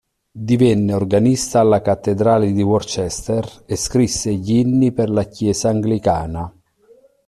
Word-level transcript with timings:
Divenne 0.31 0.93
organista 0.95 1.59
alla 1.59 1.83
Cattedrale 1.83 2.51
di 2.53 2.63
Worcester 2.63 3.47
e 3.67 3.75
scrisse 3.75 4.31
degli 4.31 4.55
inni 4.55 4.91
per 4.91 5.11
la 5.11 5.25
Chiesa 5.25 5.69
anglicana. 5.69 6.51